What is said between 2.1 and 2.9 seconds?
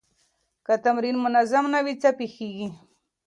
پېښېږي؟